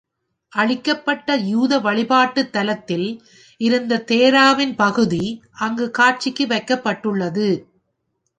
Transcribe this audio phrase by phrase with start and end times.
[0.53, 3.05] அழிக்கப்பட்ட யூத வழிபாட்டுத் தலத்தில்
[3.61, 5.23] இருந்த தோராவின் பகுதி
[5.59, 7.49] அங்கு காட்சிக்கு வைக்கப்பட்டுள்ளது.